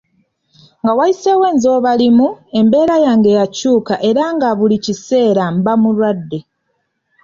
Nga 0.81 0.91
wayiseewo 0.97 1.45
ezzooba 1.53 1.91
limu, 2.01 2.27
embeera 2.59 2.95
yange 3.05 3.31
yakyuka 3.39 3.93
era 4.09 4.23
nga 4.35 4.49
buli 4.57 4.77
kiseera 4.85 5.43
mba 5.57 5.73
mulwadde. 5.81 6.39